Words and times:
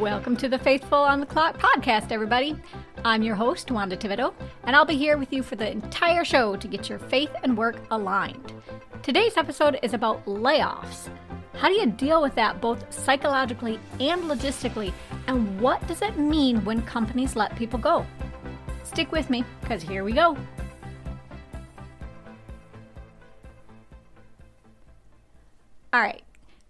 Welcome 0.00 0.34
to 0.38 0.48
the 0.48 0.58
Faithful 0.58 0.96
on 0.96 1.20
the 1.20 1.26
Clock 1.26 1.58
podcast, 1.58 2.10
everybody. 2.10 2.56
I'm 3.04 3.22
your 3.22 3.34
host, 3.34 3.70
Wanda 3.70 3.98
Thibodeaux, 3.98 4.32
and 4.64 4.74
I'll 4.74 4.86
be 4.86 4.96
here 4.96 5.18
with 5.18 5.30
you 5.30 5.42
for 5.42 5.56
the 5.56 5.70
entire 5.70 6.24
show 6.24 6.56
to 6.56 6.66
get 6.66 6.88
your 6.88 6.98
faith 6.98 7.28
and 7.42 7.54
work 7.54 7.76
aligned. 7.90 8.54
Today's 9.02 9.36
episode 9.36 9.78
is 9.82 9.92
about 9.92 10.24
layoffs. 10.24 11.10
How 11.52 11.68
do 11.68 11.74
you 11.74 11.84
deal 11.84 12.22
with 12.22 12.34
that 12.36 12.62
both 12.62 12.90
psychologically 12.90 13.78
and 14.00 14.22
logistically, 14.22 14.94
and 15.26 15.60
what 15.60 15.86
does 15.86 16.00
it 16.00 16.18
mean 16.18 16.64
when 16.64 16.80
companies 16.80 17.36
let 17.36 17.54
people 17.54 17.78
go? 17.78 18.06
Stick 18.84 19.12
with 19.12 19.28
me, 19.28 19.44
because 19.60 19.82
here 19.82 20.02
we 20.02 20.12
go. 20.12 20.34
All 25.92 26.00
right, 26.00 26.22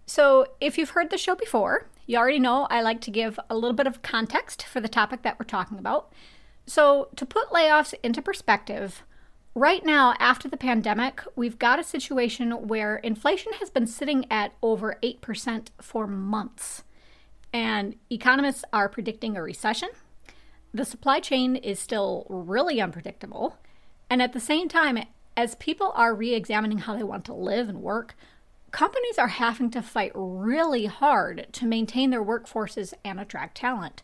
so 0.05 0.47
if 0.59 0.77
you've 0.77 0.89
heard 0.89 1.09
the 1.09 1.17
show 1.17 1.35
before, 1.35 1.87
you 2.05 2.17
already 2.17 2.39
know 2.39 2.67
I 2.69 2.81
like 2.81 3.01
to 3.01 3.11
give 3.11 3.39
a 3.49 3.55
little 3.55 3.75
bit 3.75 3.87
of 3.87 4.01
context 4.01 4.63
for 4.63 4.79
the 4.79 4.87
topic 4.87 5.21
that 5.21 5.39
we're 5.39 5.45
talking 5.45 5.79
about. 5.79 6.11
So, 6.65 7.09
to 7.15 7.25
put 7.25 7.49
layoffs 7.49 7.93
into 8.03 8.21
perspective, 8.21 9.03
right 9.55 9.83
now, 9.85 10.15
after 10.19 10.47
the 10.47 10.57
pandemic, 10.57 11.21
we've 11.35 11.59
got 11.59 11.79
a 11.79 11.83
situation 11.83 12.67
where 12.67 12.97
inflation 12.97 13.53
has 13.53 13.69
been 13.69 13.87
sitting 13.87 14.25
at 14.31 14.53
over 14.61 14.97
8% 15.01 15.67
for 15.81 16.07
months. 16.07 16.83
And 17.53 17.95
economists 18.09 18.63
are 18.71 18.87
predicting 18.87 19.35
a 19.35 19.43
recession. 19.43 19.89
The 20.73 20.85
supply 20.85 21.19
chain 21.19 21.55
is 21.55 21.79
still 21.79 22.25
really 22.29 22.79
unpredictable. 22.79 23.57
And 24.09 24.21
at 24.21 24.33
the 24.33 24.39
same 24.39 24.69
time, 24.69 24.99
as 25.35 25.55
people 25.55 25.91
are 25.95 26.13
re 26.13 26.33
examining 26.33 26.79
how 26.79 26.95
they 26.95 27.03
want 27.03 27.25
to 27.25 27.33
live 27.33 27.67
and 27.67 27.81
work, 27.81 28.15
companies 28.71 29.17
are 29.17 29.27
having 29.27 29.69
to 29.71 29.81
fight 29.81 30.11
really 30.15 30.85
hard 30.85 31.47
to 31.53 31.65
maintain 31.65 32.09
their 32.09 32.23
workforces 32.23 32.93
and 33.03 33.19
attract 33.19 33.57
talent. 33.57 34.01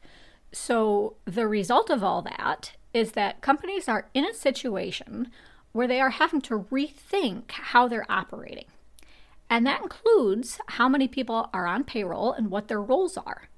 So, 0.52 1.16
the 1.25 1.47
result 1.47 1.89
of 1.89 2.03
all 2.03 2.22
that 2.22 2.73
is 2.94 3.14
that 3.14 3.41
companies 3.41 3.88
are 3.88 4.09
in 4.14 4.25
a 4.25 4.33
situation 4.33 5.30
where 5.72 5.88
they 5.88 6.02
are 6.02 6.09
having 6.09 6.41
to 6.41 6.66
rethink 6.72 7.52
how 7.52 7.88
they're 7.88 8.09
operating. 8.09 8.66
And 9.50 9.66
that 9.66 9.81
includes 9.81 10.59
how 10.67 10.89
many 10.89 11.08
people 11.08 11.50
are 11.53 11.67
on 11.67 11.84
payroll 11.84 12.34
and 12.34 12.50
what 12.50 12.67
their 12.67 12.81
roles 12.81 13.17
are. 13.17 13.50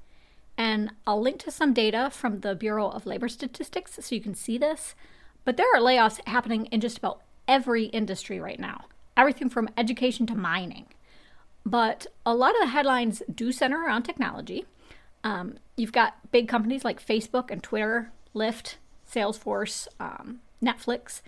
And 0.57 0.91
I'll 1.07 1.21
link 1.21 1.39
to 1.39 1.51
some 1.51 1.73
data 1.73 2.09
from 2.11 2.41
the 2.41 2.53
Bureau 2.53 2.89
of 2.89 3.05
Labor 3.05 3.29
Statistics 3.29 3.97
so 4.01 4.13
you 4.13 4.21
can 4.21 4.35
see 4.35 4.57
this. 4.57 4.93
But 5.45 5.57
there 5.57 5.67
are 5.73 5.79
layoffs 5.79 6.19
happening 6.27 6.65
in 6.67 6.81
just 6.81 6.97
about 6.97 7.21
every 7.47 7.85
industry 7.85 8.39
right 8.39 8.59
now, 8.59 8.85
everything 9.15 9.49
from 9.49 9.69
education 9.77 10.25
to 10.27 10.35
mining. 10.35 10.87
But 11.69 12.07
a 12.25 12.33
lot 12.33 12.55
of 12.55 12.61
the 12.61 12.67
headlines 12.67 13.21
do 13.33 13.51
center 13.51 13.83
around 13.83 14.03
technology. 14.03 14.65
Um, 15.23 15.55
you've 15.77 15.91
got 15.91 16.31
big 16.31 16.47
companies 16.47 16.83
like 16.83 17.05
Facebook 17.05 17.51
and 17.51 17.61
Twitter, 17.61 18.11
Lyft, 18.33 18.75
Salesforce, 19.07 19.87
um, 19.99 20.39
Netflix. 20.63 21.21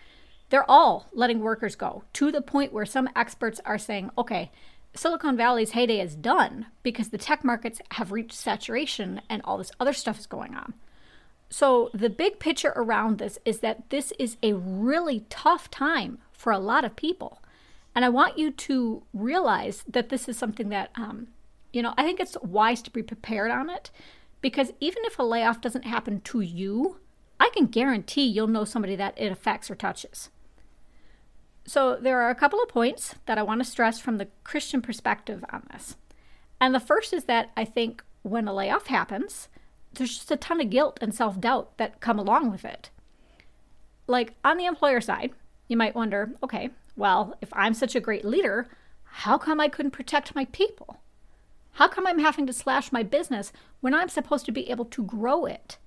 They're 0.49 0.69
all 0.69 1.07
letting 1.13 1.41
workers 1.41 1.75
go 1.75 2.03
to 2.13 2.31
the 2.31 2.41
point 2.41 2.73
where 2.73 2.87
some 2.87 3.07
experts 3.15 3.61
are 3.65 3.77
saying, 3.77 4.09
okay, 4.17 4.49
Silicon 4.95 5.37
Valley's 5.37 5.71
heyday 5.71 5.99
is 5.99 6.15
done 6.15 6.65
because 6.81 7.09
the 7.09 7.19
tech 7.19 7.43
markets 7.43 7.79
have 7.91 8.11
reached 8.11 8.33
saturation 8.33 9.21
and 9.29 9.43
all 9.45 9.59
this 9.59 9.71
other 9.79 9.93
stuff 9.93 10.17
is 10.17 10.25
going 10.25 10.55
on. 10.55 10.73
So, 11.49 11.89
the 11.93 12.09
big 12.09 12.39
picture 12.39 12.73
around 12.75 13.17
this 13.17 13.37
is 13.43 13.59
that 13.59 13.89
this 13.89 14.11
is 14.17 14.37
a 14.41 14.53
really 14.53 15.25
tough 15.29 15.69
time 15.69 16.17
for 16.31 16.51
a 16.51 16.59
lot 16.59 16.83
of 16.83 16.95
people. 16.95 17.41
And 17.95 18.05
I 18.05 18.09
want 18.09 18.37
you 18.37 18.51
to 18.51 19.03
realize 19.13 19.83
that 19.87 20.09
this 20.09 20.29
is 20.29 20.37
something 20.37 20.69
that, 20.69 20.91
um, 20.95 21.27
you 21.73 21.81
know, 21.81 21.93
I 21.97 22.03
think 22.03 22.19
it's 22.19 22.37
wise 22.41 22.81
to 22.83 22.91
be 22.91 23.03
prepared 23.03 23.51
on 23.51 23.69
it 23.69 23.91
because 24.41 24.71
even 24.79 25.03
if 25.05 25.19
a 25.19 25.23
layoff 25.23 25.61
doesn't 25.61 25.85
happen 25.85 26.21
to 26.21 26.41
you, 26.41 26.97
I 27.39 27.49
can 27.53 27.65
guarantee 27.65 28.25
you'll 28.25 28.47
know 28.47 28.65
somebody 28.65 28.95
that 28.95 29.19
it 29.19 29.31
affects 29.31 29.69
or 29.69 29.75
touches. 29.75 30.29
So, 31.65 31.95
there 31.95 32.21
are 32.21 32.31
a 32.31 32.35
couple 32.35 32.61
of 32.61 32.69
points 32.69 33.15
that 33.27 33.37
I 33.37 33.43
want 33.43 33.63
to 33.63 33.69
stress 33.69 33.99
from 33.99 34.17
the 34.17 34.27
Christian 34.43 34.81
perspective 34.81 35.45
on 35.51 35.67
this. 35.71 35.95
And 36.59 36.73
the 36.73 36.79
first 36.79 37.13
is 37.13 37.25
that 37.25 37.51
I 37.55 37.65
think 37.65 38.03
when 38.23 38.47
a 38.47 38.53
layoff 38.53 38.87
happens, 38.87 39.47
there's 39.93 40.17
just 40.17 40.31
a 40.31 40.37
ton 40.37 40.61
of 40.61 40.69
guilt 40.69 40.97
and 41.01 41.13
self 41.13 41.39
doubt 41.39 41.77
that 41.77 41.99
come 41.99 42.17
along 42.17 42.51
with 42.51 42.65
it. 42.65 42.89
Like 44.07 44.33
on 44.43 44.57
the 44.57 44.65
employer 44.65 45.01
side, 45.01 45.31
you 45.67 45.77
might 45.77 45.95
wonder 45.95 46.33
okay, 46.43 46.69
well, 46.95 47.35
if 47.41 47.49
I'm 47.53 47.73
such 47.73 47.95
a 47.95 47.99
great 47.99 48.25
leader, 48.25 48.69
how 49.03 49.37
come 49.37 49.59
I 49.59 49.67
couldn't 49.67 49.91
protect 49.91 50.35
my 50.35 50.45
people? 50.45 51.01
How 51.73 51.87
come 51.87 52.05
I'm 52.05 52.19
having 52.19 52.45
to 52.47 52.53
slash 52.53 52.91
my 52.91 53.03
business 53.03 53.51
when 53.79 53.93
I'm 53.93 54.09
supposed 54.09 54.45
to 54.45 54.51
be 54.51 54.69
able 54.69 54.85
to 54.85 55.03
grow 55.03 55.45
it? 55.45 55.77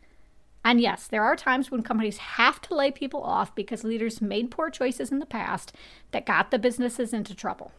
And 0.65 0.81
yes, 0.81 1.07
there 1.07 1.23
are 1.23 1.37
times 1.37 1.71
when 1.71 1.83
companies 1.83 2.17
have 2.17 2.61
to 2.63 2.75
lay 2.75 2.91
people 2.91 3.23
off 3.23 3.55
because 3.55 3.85
leaders 3.85 4.23
made 4.23 4.51
poor 4.51 4.71
choices 4.71 5.13
in 5.13 5.19
the 5.19 5.27
past 5.27 5.75
that 6.13 6.25
got 6.25 6.51
the 6.51 6.59
businesses 6.59 7.13
into 7.13 7.35
trouble. 7.35 7.73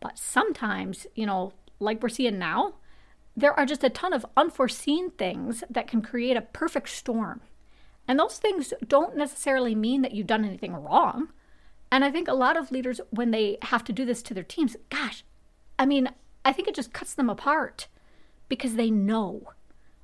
But 0.00 0.18
sometimes, 0.18 1.06
you 1.14 1.24
know, 1.24 1.54
like 1.80 2.02
we're 2.02 2.10
seeing 2.10 2.38
now, 2.38 2.74
there 3.34 3.58
are 3.58 3.64
just 3.64 3.84
a 3.84 3.90
ton 3.90 4.12
of 4.12 4.26
unforeseen 4.36 5.10
things 5.10 5.64
that 5.70 5.88
can 5.88 6.02
create 6.02 6.36
a 6.36 6.42
perfect 6.42 6.90
storm. 6.90 7.40
And 8.06 8.18
those 8.18 8.38
things 8.38 8.74
don't 8.86 9.16
necessarily 9.16 9.74
mean 9.74 10.02
that 10.02 10.12
you've 10.12 10.26
done 10.26 10.44
anything 10.44 10.74
wrong. 10.74 11.28
And 11.90 12.04
I 12.04 12.10
think 12.10 12.28
a 12.28 12.34
lot 12.34 12.56
of 12.56 12.70
leaders, 12.70 13.00
when 13.10 13.30
they 13.30 13.58
have 13.62 13.84
to 13.84 13.92
do 13.92 14.04
this 14.04 14.22
to 14.24 14.34
their 14.34 14.42
teams, 14.44 14.76
gosh, 14.90 15.24
I 15.78 15.86
mean, 15.86 16.10
I 16.44 16.52
think 16.52 16.68
it 16.68 16.74
just 16.74 16.92
cuts 16.92 17.14
them 17.14 17.30
apart 17.30 17.86
because 18.48 18.74
they 18.74 18.90
know. 18.90 19.52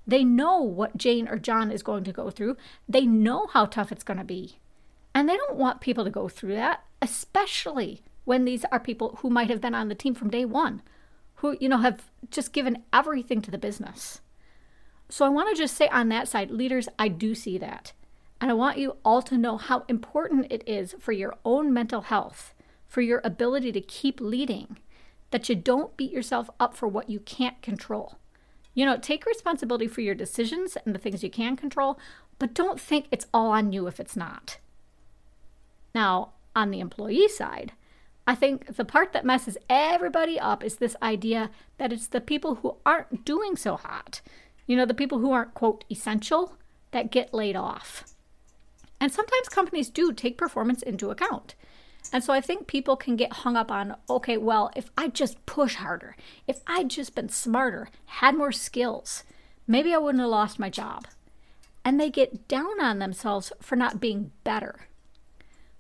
They 0.07 0.25
know 0.25 0.61
what 0.61 0.97
Jane 0.97 1.29
or 1.29 1.39
John 1.39 1.71
is 1.71 1.83
going 1.83 2.05
to 2.05 2.13
go 2.13 2.31
through. 2.31 2.57
They 2.89 3.07
know 3.07 3.47
how 3.53 3.67
tough 3.67 3.91
it's 3.91 4.05
going 4.05 4.19
to 4.19 4.25
be. 4.25 4.59
And 5.15 5.29
they 5.29 5.37
don't 5.37 5.57
want 5.57 5.81
people 5.81 6.05
to 6.05 6.11
go 6.11 6.29
through 6.29 6.55
that, 6.55 6.85
especially 7.01 8.03
when 8.25 8.45
these 8.45 8.65
are 8.73 8.81
people 8.81 9.19
who 9.21 9.31
might 9.31 9.51
have 9.51 9.61
been 9.61 9.75
on 9.75 9.89
the 9.89 9.95
team 9.95 10.15
from 10.15 10.31
day 10.31 10.45
one, 10.45 10.83
who, 11.37 11.57
you 11.61 11.69
know, 11.69 11.79
have 11.79 12.11
just 12.31 12.53
given 12.53 12.83
everything 12.93 13.41
to 13.43 13.51
the 13.51 13.59
business. 13.59 14.21
So 15.09 15.25
I 15.25 15.29
want 15.29 15.55
to 15.55 15.63
just 15.63 15.77
say 15.77 15.89
on 15.89 16.09
that 16.09 16.29
side, 16.29 16.51
leaders, 16.51 16.89
I 16.99 17.09
do 17.09 17.35
see 17.35 17.59
that. 17.59 17.93
And 18.45 18.51
I 18.51 18.55
want 18.57 18.77
you 18.77 18.99
all 19.07 19.23
to 19.23 19.39
know 19.39 19.57
how 19.57 19.87
important 19.89 20.53
it 20.53 20.63
is 20.67 20.95
for 20.99 21.13
your 21.13 21.35
own 21.47 21.73
mental 21.73 22.03
health, 22.03 22.53
for 22.87 23.01
your 23.01 23.23
ability 23.25 23.73
to 23.73 23.81
keep 23.81 24.21
leading, 24.21 24.77
that 25.31 25.49
you 25.49 25.55
don't 25.55 25.97
beat 25.97 26.13
yourself 26.13 26.51
up 26.61 26.75
for 26.77 26.87
what 26.87 27.09
you 27.09 27.21
can't 27.21 27.63
control. 27.63 28.19
You 28.75 28.85
know, 28.85 28.99
take 28.99 29.25
responsibility 29.25 29.87
for 29.87 30.03
your 30.03 30.15
decisions 30.15 30.77
and 30.85 30.95
the 30.95 30.99
things 30.99 31.23
you 31.23 31.31
can 31.31 31.57
control, 31.57 31.99
but 32.39 32.53
don't 32.53 32.79
think 32.79 33.07
it's 33.11 33.25
all 33.33 33.51
on 33.51 33.73
you 33.73 33.87
if 33.87 33.99
it's 33.99 34.15
not. 34.15 34.59
Now, 35.95 36.33
on 36.55 36.71
the 36.71 36.81
employee 36.81 37.29
side, 37.29 37.73
I 38.27 38.35
think 38.35 38.77
the 38.77 38.85
part 38.85 39.15
that 39.15 39.25
messes 39.25 39.57
everybody 39.71 40.39
up 40.39 40.63
is 40.63 40.77
this 40.77 40.97
idea 41.01 41.49
that 41.79 41.95
it's 41.95 42.09
the 42.09 42.21
people 42.21 42.57
who 42.57 42.77
aren't 42.85 43.25
doing 43.25 43.57
so 43.57 43.77
hot, 43.79 44.21
you 44.67 44.77
know, 44.77 44.85
the 44.85 44.93
people 44.93 45.21
who 45.21 45.33
aren't, 45.33 45.55
quote, 45.55 45.85
essential, 45.91 46.59
that 46.91 47.11
get 47.11 47.33
laid 47.33 47.57
off. 47.57 48.05
And 49.05 49.13
sometimes 49.13 49.51
companies 49.51 49.91
do 49.91 50.15
take 50.15 50.39
performance 50.39 50.81
into 50.81 51.11
account. 51.11 51.57
And 52.11 52.25
so 52.25 52.33
I 52.33 52.41
think 52.41 52.67
people 52.67 52.97
can 52.97 53.17
get 53.17 53.35
hung 53.35 53.55
up 53.55 53.71
on 53.71 53.97
okay, 54.09 54.39
well, 54.39 54.71
if 54.75 54.91
I 54.97 55.09
just 55.09 55.45
push 55.45 55.75
harder, 55.75 56.17
if 56.47 56.61
I'd 56.67 56.89
just 56.89 57.15
been 57.15 57.29
smarter, 57.29 57.91
had 58.07 58.35
more 58.35 58.51
skills, 58.51 59.23
maybe 59.67 59.93
I 59.93 59.99
wouldn't 59.99 60.23
have 60.23 60.31
lost 60.31 60.59
my 60.59 60.71
job. 60.71 61.07
And 61.85 62.01
they 62.01 62.09
get 62.09 62.49
down 62.49 62.81
on 62.81 62.99
themselves 62.99 63.53
for 63.61 63.77
not 63.77 64.01
being 64.01 64.31
better. 64.43 64.89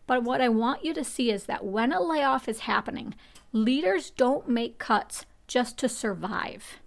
But 0.06 0.23
what 0.23 0.43
I 0.43 0.51
want 0.51 0.85
you 0.85 0.93
to 0.93 1.03
see 1.03 1.31
is 1.31 1.45
that 1.45 1.65
when 1.65 1.93
a 1.93 2.03
layoff 2.03 2.47
is 2.47 2.69
happening, 2.69 3.15
leaders 3.53 4.11
don't 4.11 4.51
make 4.51 4.79
cuts 4.79 5.25
just 5.47 5.79
to 5.79 5.88
survive. 5.88 6.79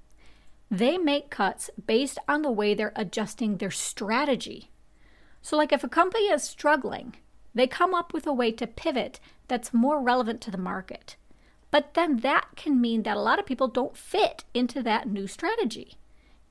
They 0.69 0.99
make 0.99 1.31
cuts 1.31 1.71
based 1.87 2.19
on 2.27 2.43
the 2.43 2.51
way 2.51 2.75
they're 2.75 2.93
adjusting 2.95 3.57
their 3.57 3.71
strategy 3.71 4.69
so, 5.41 5.55
like 5.55 5.71
if 5.71 5.83
a 5.83 5.89
company 5.89 6.25
is 6.25 6.43
struggling, 6.43 7.15
they 7.53 7.67
come 7.67 7.93
up 7.93 8.13
with 8.13 8.27
a 8.27 8.33
way 8.33 8.51
to 8.51 8.67
pivot 8.67 9.19
that's 9.47 9.73
more 9.73 10.01
relevant 10.01 10.41
to 10.41 10.51
the 10.51 10.57
market. 10.57 11.15
But 11.71 11.93
then 11.93 12.17
that 12.17 12.49
can 12.55 12.79
mean 12.79 13.03
that 13.03 13.17
a 13.17 13.21
lot 13.21 13.39
of 13.39 13.45
people 13.45 13.67
don't 13.67 13.97
fit 13.97 14.43
into 14.53 14.81
that 14.83 15.07
new 15.07 15.27
strategy. 15.27 15.97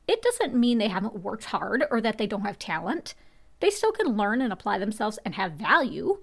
It 0.08 0.22
doesn't 0.22 0.54
mean 0.54 0.78
they 0.78 0.88
haven't 0.88 1.22
worked 1.22 1.46
hard 1.46 1.84
or 1.90 2.00
that 2.00 2.18
they 2.18 2.26
don't 2.26 2.42
have 2.42 2.58
talent. 2.58 3.14
They 3.60 3.70
still 3.70 3.92
can 3.92 4.16
learn 4.16 4.40
and 4.40 4.52
apply 4.52 4.78
themselves 4.78 5.18
and 5.24 5.34
have 5.34 5.52
value. 5.52 6.18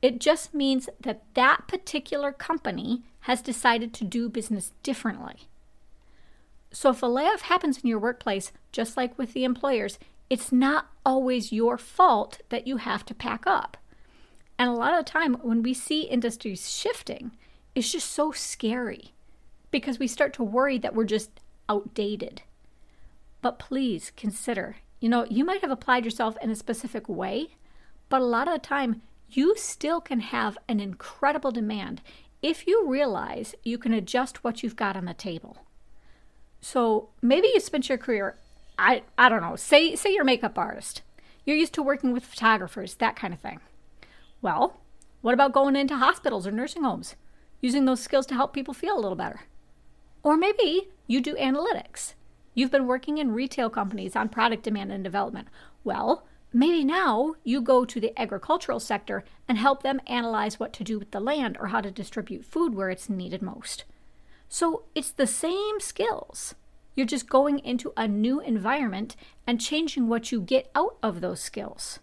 It 0.00 0.20
just 0.20 0.52
means 0.52 0.88
that 1.00 1.22
that 1.34 1.68
particular 1.68 2.32
company 2.32 3.02
has 3.20 3.40
decided 3.40 3.94
to 3.94 4.04
do 4.04 4.28
business 4.28 4.72
differently. 4.82 5.48
So 6.72 6.90
if 6.90 7.02
a 7.02 7.06
layoff 7.06 7.42
happens 7.42 7.78
in 7.78 7.88
your 7.88 7.98
workplace, 7.98 8.50
just 8.72 8.96
like 8.96 9.16
with 9.16 9.32
the 9.32 9.44
employers, 9.44 9.98
it's 10.32 10.50
not 10.50 10.86
always 11.04 11.52
your 11.52 11.76
fault 11.76 12.40
that 12.48 12.66
you 12.66 12.78
have 12.78 13.04
to 13.04 13.14
pack 13.14 13.46
up. 13.46 13.76
And 14.58 14.70
a 14.70 14.72
lot 14.72 14.98
of 14.98 15.04
the 15.04 15.10
time, 15.10 15.34
when 15.42 15.62
we 15.62 15.74
see 15.74 16.04
industries 16.04 16.70
shifting, 16.70 17.32
it's 17.74 17.92
just 17.92 18.10
so 18.10 18.32
scary 18.32 19.12
because 19.70 19.98
we 19.98 20.06
start 20.06 20.32
to 20.34 20.42
worry 20.42 20.78
that 20.78 20.94
we're 20.94 21.04
just 21.04 21.42
outdated. 21.68 22.40
But 23.42 23.58
please 23.58 24.10
consider 24.16 24.76
you 25.02 25.08
know, 25.08 25.26
you 25.28 25.44
might 25.44 25.60
have 25.62 25.70
applied 25.70 26.04
yourself 26.04 26.36
in 26.40 26.48
a 26.48 26.54
specific 26.54 27.08
way, 27.08 27.56
but 28.08 28.22
a 28.22 28.24
lot 28.24 28.46
of 28.46 28.54
the 28.54 28.60
time, 28.60 29.02
you 29.28 29.56
still 29.56 30.00
can 30.00 30.20
have 30.20 30.56
an 30.68 30.78
incredible 30.78 31.50
demand 31.50 32.00
if 32.40 32.68
you 32.68 32.86
realize 32.88 33.56
you 33.64 33.78
can 33.78 33.92
adjust 33.92 34.44
what 34.44 34.62
you've 34.62 34.76
got 34.76 34.96
on 34.96 35.06
the 35.06 35.12
table. 35.12 35.56
So 36.60 37.08
maybe 37.20 37.48
you 37.52 37.58
spent 37.58 37.88
your 37.88 37.98
career, 37.98 38.38
I, 38.78 39.02
I 39.16 39.28
don't 39.28 39.42
know, 39.42 39.56
say, 39.56 39.94
say 39.94 40.12
you're 40.12 40.22
a 40.22 40.26
makeup 40.26 40.58
artist. 40.58 41.02
You're 41.44 41.56
used 41.56 41.74
to 41.74 41.82
working 41.82 42.12
with 42.12 42.24
photographers, 42.24 42.94
that 42.94 43.16
kind 43.16 43.34
of 43.34 43.40
thing. 43.40 43.60
Well, 44.40 44.80
what 45.20 45.34
about 45.34 45.52
going 45.52 45.76
into 45.76 45.96
hospitals 45.96 46.46
or 46.46 46.52
nursing 46.52 46.82
homes, 46.82 47.16
using 47.60 47.84
those 47.84 48.02
skills 48.02 48.26
to 48.26 48.34
help 48.34 48.52
people 48.52 48.74
feel 48.74 48.96
a 48.96 49.00
little 49.00 49.16
better? 49.16 49.42
Or 50.22 50.36
maybe 50.36 50.88
you 51.06 51.20
do 51.20 51.34
analytics. 51.34 52.14
You've 52.54 52.70
been 52.70 52.86
working 52.86 53.18
in 53.18 53.32
retail 53.32 53.70
companies 53.70 54.14
on 54.14 54.28
product 54.28 54.62
demand 54.62 54.92
and 54.92 55.02
development. 55.02 55.48
Well, 55.84 56.24
maybe 56.52 56.84
now 56.84 57.34
you 57.44 57.60
go 57.60 57.84
to 57.84 58.00
the 58.00 58.18
agricultural 58.20 58.80
sector 58.80 59.24
and 59.48 59.58
help 59.58 59.82
them 59.82 60.00
analyze 60.06 60.60
what 60.60 60.72
to 60.74 60.84
do 60.84 60.98
with 60.98 61.10
the 61.10 61.20
land 61.20 61.56
or 61.58 61.68
how 61.68 61.80
to 61.80 61.90
distribute 61.90 62.44
food 62.44 62.74
where 62.74 62.90
it's 62.90 63.08
needed 63.08 63.42
most. 63.42 63.84
So 64.48 64.84
it's 64.94 65.10
the 65.10 65.26
same 65.26 65.80
skills. 65.80 66.54
You're 66.94 67.06
just 67.06 67.28
going 67.28 67.58
into 67.60 67.92
a 67.96 68.06
new 68.06 68.40
environment 68.40 69.16
and 69.46 69.60
changing 69.60 70.08
what 70.08 70.30
you 70.30 70.40
get 70.40 70.70
out 70.74 70.96
of 71.02 71.20
those 71.20 71.40
skills. 71.40 72.00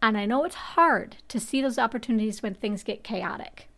And 0.00 0.18
I 0.18 0.26
know 0.26 0.44
it's 0.44 0.56
hard 0.56 1.16
to 1.28 1.38
see 1.38 1.62
those 1.62 1.78
opportunities 1.78 2.42
when 2.42 2.54
things 2.54 2.82
get 2.82 3.04
chaotic. 3.04 3.68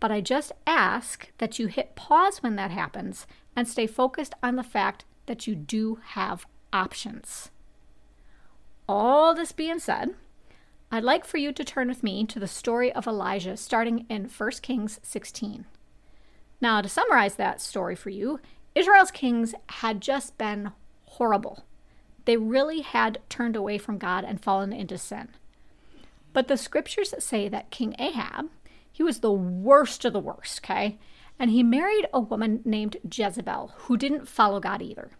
But 0.00 0.10
I 0.10 0.20
just 0.20 0.52
ask 0.66 1.30
that 1.38 1.58
you 1.58 1.66
hit 1.66 1.96
pause 1.96 2.42
when 2.42 2.56
that 2.56 2.70
happens 2.70 3.26
and 3.54 3.68
stay 3.68 3.86
focused 3.86 4.34
on 4.42 4.56
the 4.56 4.62
fact 4.62 5.04
that 5.26 5.46
you 5.46 5.54
do 5.54 5.98
have 6.10 6.46
options. 6.72 7.50
All 8.88 9.34
this 9.34 9.52
being 9.52 9.78
said, 9.78 10.14
I'd 10.90 11.02
like 11.02 11.24
for 11.24 11.38
you 11.38 11.52
to 11.52 11.64
turn 11.64 11.88
with 11.88 12.02
me 12.02 12.24
to 12.26 12.38
the 12.38 12.46
story 12.46 12.92
of 12.92 13.06
Elijah 13.06 13.56
starting 13.56 14.06
in 14.08 14.26
1 14.28 14.50
Kings 14.62 15.00
16. 15.02 15.66
Now, 16.60 16.80
to 16.80 16.88
summarize 16.88 17.34
that 17.34 17.60
story 17.60 17.96
for 17.96 18.10
you, 18.10 18.40
Israel's 18.76 19.10
kings 19.10 19.54
had 19.70 20.02
just 20.02 20.36
been 20.36 20.70
horrible. 21.06 21.64
They 22.26 22.36
really 22.36 22.82
had 22.82 23.20
turned 23.30 23.56
away 23.56 23.78
from 23.78 23.96
God 23.96 24.22
and 24.22 24.40
fallen 24.40 24.70
into 24.72 24.98
sin. 24.98 25.28
But 26.34 26.48
the 26.48 26.58
scriptures 26.58 27.14
say 27.18 27.48
that 27.48 27.70
King 27.70 27.96
Ahab, 27.98 28.50
he 28.92 29.02
was 29.02 29.20
the 29.20 29.32
worst 29.32 30.04
of 30.04 30.12
the 30.12 30.20
worst, 30.20 30.60
okay? 30.62 30.98
And 31.38 31.50
he 31.50 31.62
married 31.62 32.06
a 32.12 32.20
woman 32.20 32.60
named 32.66 32.98
Jezebel 33.10 33.72
who 33.76 33.96
didn't 33.96 34.28
follow 34.28 34.60
God 34.60 34.82
either. 34.82 35.10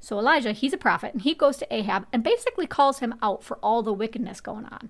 So 0.00 0.18
Elijah, 0.18 0.52
he's 0.52 0.72
a 0.72 0.78
prophet, 0.78 1.12
and 1.12 1.22
he 1.22 1.34
goes 1.34 1.58
to 1.58 1.74
Ahab 1.74 2.06
and 2.10 2.22
basically 2.22 2.66
calls 2.66 3.00
him 3.00 3.14
out 3.20 3.44
for 3.44 3.58
all 3.58 3.82
the 3.82 3.92
wickedness 3.92 4.40
going 4.40 4.64
on. 4.64 4.88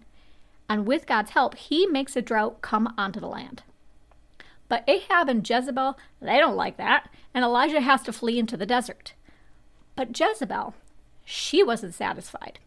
And 0.68 0.86
with 0.86 1.06
God's 1.06 1.30
help, 1.30 1.56
he 1.56 1.84
makes 1.86 2.14
a 2.14 2.22
drought 2.22 2.62
come 2.62 2.94
onto 2.96 3.18
the 3.18 3.26
land. 3.26 3.64
But 4.68 4.84
Ahab 4.88 5.28
and 5.28 5.48
Jezebel, 5.48 5.98
they 6.20 6.38
don't 6.38 6.56
like 6.56 6.76
that, 6.78 7.08
and 7.32 7.44
Elijah 7.44 7.80
has 7.80 8.02
to 8.02 8.12
flee 8.12 8.38
into 8.38 8.56
the 8.56 8.66
desert. 8.66 9.14
But 9.96 10.18
Jezebel, 10.18 10.74
she 11.24 11.62
wasn't 11.62 11.94
satisfied. 11.94 12.58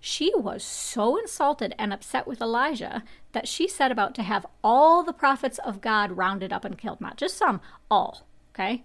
She 0.00 0.32
was 0.34 0.64
so 0.64 1.18
insulted 1.18 1.74
and 1.78 1.92
upset 1.92 2.26
with 2.26 2.40
Elijah 2.40 3.02
that 3.32 3.46
she 3.46 3.68
set 3.68 3.92
about 3.92 4.14
to 4.14 4.22
have 4.22 4.46
all 4.64 5.02
the 5.02 5.12
prophets 5.12 5.58
of 5.58 5.82
God 5.82 6.12
rounded 6.12 6.52
up 6.52 6.64
and 6.64 6.78
killed. 6.78 7.00
Not 7.00 7.18
just 7.18 7.36
some, 7.36 7.60
all. 7.90 8.26
Okay? 8.54 8.82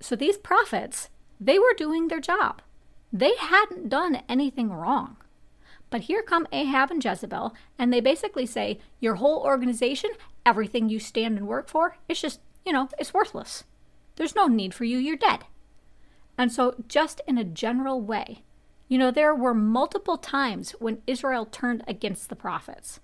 So 0.00 0.16
these 0.16 0.38
prophets, 0.38 1.10
they 1.38 1.58
were 1.58 1.74
doing 1.76 2.08
their 2.08 2.20
job. 2.20 2.62
They 3.12 3.34
hadn't 3.38 3.90
done 3.90 4.22
anything 4.28 4.72
wrong. 4.72 5.16
But 5.90 6.02
here 6.02 6.22
come 6.22 6.48
Ahab 6.50 6.90
and 6.90 7.04
Jezebel, 7.04 7.54
and 7.78 7.92
they 7.92 8.00
basically 8.00 8.46
say, 8.46 8.80
Your 9.00 9.16
whole 9.16 9.42
organization 9.42 10.10
everything 10.46 10.88
you 10.88 10.98
stand 10.98 11.38
and 11.38 11.46
work 11.46 11.68
for, 11.68 11.96
it's 12.08 12.20
just, 12.20 12.40
you 12.64 12.72
know, 12.72 12.88
it's 12.98 13.14
worthless. 13.14 13.64
There's 14.16 14.34
no 14.34 14.46
need 14.46 14.74
for 14.74 14.84
you, 14.84 14.98
you're 14.98 15.16
dead. 15.16 15.44
And 16.36 16.52
so, 16.52 16.74
just 16.88 17.20
in 17.26 17.38
a 17.38 17.44
general 17.44 18.00
way, 18.00 18.42
you 18.88 18.98
know, 18.98 19.10
there 19.10 19.34
were 19.34 19.54
multiple 19.54 20.18
times 20.18 20.72
when 20.72 21.02
Israel 21.06 21.46
turned 21.46 21.84
against 21.86 22.28
the 22.28 22.36
prophets. 22.36 23.00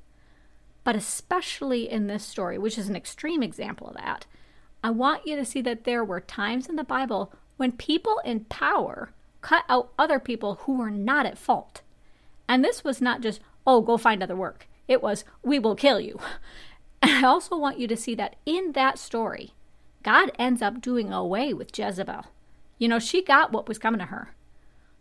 But 0.84 0.96
especially 0.96 1.90
in 1.90 2.06
this 2.06 2.24
story, 2.24 2.58
which 2.58 2.78
is 2.78 2.88
an 2.88 2.96
extreme 2.96 3.42
example 3.42 3.88
of 3.88 3.96
that, 3.96 4.26
I 4.82 4.90
want 4.90 5.26
you 5.26 5.36
to 5.36 5.44
see 5.44 5.60
that 5.62 5.84
there 5.84 6.04
were 6.04 6.20
times 6.20 6.66
in 6.66 6.76
the 6.76 6.84
Bible 6.84 7.32
when 7.56 7.72
people 7.72 8.20
in 8.24 8.44
power 8.44 9.12
cut 9.40 9.64
out 9.68 9.92
other 9.98 10.18
people 10.18 10.56
who 10.62 10.78
were 10.78 10.90
not 10.90 11.26
at 11.26 11.38
fault. 11.38 11.82
And 12.48 12.64
this 12.64 12.82
was 12.82 13.00
not 13.00 13.20
just, 13.20 13.40
oh, 13.66 13.80
go 13.80 13.96
find 13.96 14.22
other 14.22 14.36
work. 14.36 14.66
It 14.88 15.02
was, 15.02 15.24
we 15.42 15.58
will 15.58 15.76
kill 15.76 16.00
you. 16.00 16.18
I 17.02 17.24
also 17.24 17.56
want 17.56 17.78
you 17.78 17.88
to 17.88 17.96
see 17.96 18.14
that 18.16 18.36
in 18.46 18.72
that 18.72 18.98
story, 18.98 19.54
God 20.02 20.32
ends 20.38 20.62
up 20.62 20.80
doing 20.80 21.12
away 21.12 21.52
with 21.52 21.76
Jezebel. 21.76 22.26
You 22.78 22.88
know, 22.88 22.98
she 22.98 23.22
got 23.22 23.52
what 23.52 23.68
was 23.68 23.78
coming 23.78 24.00
to 24.00 24.06
her. 24.06 24.34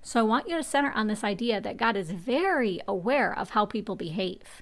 So 0.01 0.19
I 0.19 0.23
want 0.23 0.47
you 0.47 0.55
to 0.57 0.63
center 0.63 0.91
on 0.91 1.07
this 1.07 1.23
idea 1.23 1.59
that 1.61 1.77
God 1.77 1.95
is 1.95 2.11
very 2.11 2.81
aware 2.87 3.37
of 3.37 3.51
how 3.51 3.65
people 3.65 3.95
behave. 3.95 4.61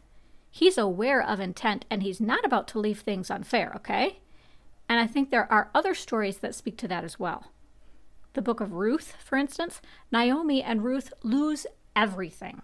He's 0.49 0.77
aware 0.77 1.21
of 1.21 1.39
intent 1.39 1.85
and 1.89 2.01
he's 2.01 2.19
not 2.19 2.43
about 2.45 2.67
to 2.69 2.79
leave 2.79 3.01
things 3.01 3.29
unfair, 3.29 3.71
okay? 3.75 4.19
And 4.89 4.99
I 4.99 5.05
think 5.05 5.29
there 5.29 5.51
are 5.51 5.69
other 5.75 5.93
stories 5.93 6.37
that 6.37 6.55
speak 6.55 6.77
to 6.77 6.87
that 6.87 7.03
as 7.03 7.19
well. 7.19 7.51
The 8.33 8.41
book 8.41 8.59
of 8.59 8.73
Ruth, 8.73 9.15
for 9.23 9.37
instance, 9.37 9.81
Naomi 10.11 10.63
and 10.63 10.83
Ruth 10.83 11.13
lose 11.23 11.67
everything. 11.95 12.61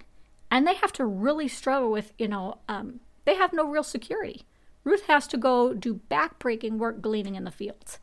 And 0.49 0.65
they 0.67 0.75
have 0.75 0.93
to 0.93 1.05
really 1.05 1.47
struggle 1.47 1.91
with, 1.91 2.13
you 2.17 2.27
know, 2.27 2.59
um, 2.67 2.99
they 3.25 3.35
have 3.35 3.53
no 3.53 3.67
real 3.67 3.83
security. 3.83 4.45
Ruth 4.83 5.03
has 5.03 5.27
to 5.27 5.37
go 5.37 5.73
do 5.73 6.01
backbreaking 6.09 6.77
work 6.77 7.01
gleaning 7.01 7.35
in 7.35 7.43
the 7.43 7.51
fields. 7.51 7.99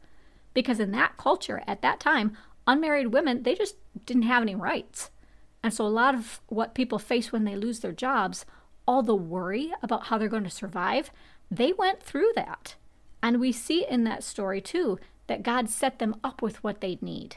Because 0.55 0.81
in 0.81 0.91
that 0.93 1.17
culture 1.17 1.62
at 1.67 1.82
that 1.82 2.00
time, 2.00 2.37
unmarried 2.67 3.09
women, 3.09 3.43
they 3.43 3.55
just 3.55 3.77
didn't 4.06 4.23
have 4.23 4.43
any 4.43 4.55
rights. 4.55 5.11
And 5.62 5.73
so 5.73 5.87
a 5.87 5.88
lot 5.88 6.15
of 6.15 6.41
what 6.47 6.75
people 6.75 6.99
face 6.99 7.32
when 7.32 7.44
they 7.44 7.56
lose 7.56 7.81
their 7.81 7.93
jobs, 7.93 8.47
all 8.87 9.03
the 9.03 9.15
worry 9.15 9.73
about 9.82 10.06
how 10.06 10.19
they're 10.19 10.29
going 10.29 10.44
to 10.44 10.50
survive, 10.50 11.11
they 11.50 11.73
went 11.73 12.03
through 12.03 12.32
that. 12.35 12.77
And 13.23 13.38
we 13.38 13.53
see 13.53 13.87
in 13.87 14.05
that 14.05 14.25
story 14.25 14.61
too 14.61 14.99
that 15.26 15.43
God 15.43 15.69
set 15.69 15.99
them 15.99 16.17
up 16.25 16.43
with 16.43 16.62
what 16.65 16.81
they'd 16.81 17.02
need. 17.02 17.37